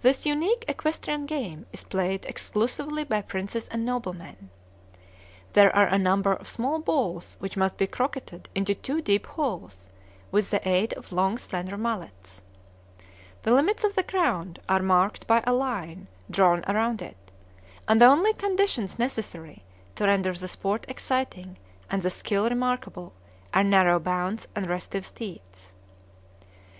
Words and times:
This 0.00 0.24
unique 0.24 0.64
equestrian 0.68 1.26
game 1.26 1.66
is 1.72 1.82
played 1.82 2.24
exclusively 2.26 3.02
by 3.02 3.20
princes 3.20 3.66
and 3.66 3.84
noblemen. 3.84 4.48
There 5.54 5.74
are 5.74 5.88
a 5.88 5.98
number 5.98 6.32
of 6.32 6.46
small 6.46 6.78
balls 6.78 7.34
which 7.40 7.56
must 7.56 7.76
be 7.76 7.88
croqueted 7.88 8.46
into 8.54 8.76
two 8.76 9.02
deep 9.02 9.26
holes, 9.26 9.88
with 10.30 10.50
the 10.52 10.60
aid 10.68 10.92
of 10.92 11.10
long 11.10 11.36
slender 11.36 11.76
mallets. 11.76 12.42
The 13.42 13.52
limits 13.52 13.82
of 13.82 13.96
the 13.96 14.04
ground 14.04 14.60
are 14.68 14.78
marked 14.80 15.26
by 15.26 15.42
a 15.44 15.52
line 15.52 16.06
drawn 16.30 16.62
around 16.68 17.02
it; 17.02 17.16
and 17.88 18.00
the 18.00 18.06
only 18.06 18.34
conditions 18.34 19.00
necessary 19.00 19.64
to 19.96 20.06
render 20.06 20.32
the 20.32 20.46
sport 20.46 20.84
exciting 20.86 21.58
and 21.90 22.02
the 22.02 22.10
skill 22.10 22.48
remarkable 22.48 23.14
are 23.52 23.64
narrow 23.64 23.98
bounds 23.98 24.46
and 24.54 24.68
restive 24.68 25.04
steeds. 25.04 25.72